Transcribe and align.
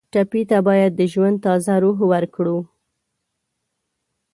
ټپي 0.13 0.41
ته 0.49 0.57
باید 0.67 0.91
د 0.95 1.01
ژوند 1.13 1.37
تازه 1.45 1.73
روح 1.83 1.97
ورکړو. 2.11 2.57